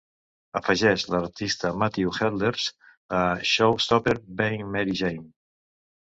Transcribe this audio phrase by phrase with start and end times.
[0.59, 2.65] afegeix l'artista Matthew Helders
[3.17, 3.19] a
[3.49, 5.29] Showstopper Being Mary Jane